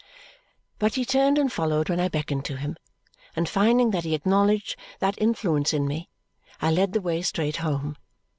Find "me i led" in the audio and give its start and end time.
5.87-6.93